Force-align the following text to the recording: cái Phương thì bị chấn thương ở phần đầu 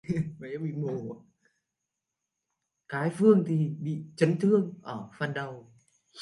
cái 2.89 3.09
Phương 3.09 3.43
thì 3.47 3.69
bị 3.79 4.03
chấn 4.15 4.39
thương 4.39 4.73
ở 4.83 5.09
phần 5.17 5.33
đầu 5.33 5.67